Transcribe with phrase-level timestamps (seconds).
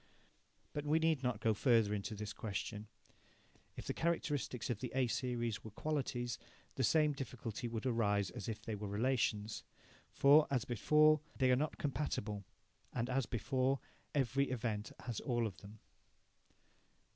[0.73, 2.87] But we need not go further into this question.
[3.77, 6.39] If the characteristics of the A series were qualities,
[6.73, 9.63] the same difficulty would arise as if they were relations.
[10.09, 12.43] For, as before, they are not compatible,
[12.91, 13.79] and, as before,
[14.15, 15.77] every event has all of them.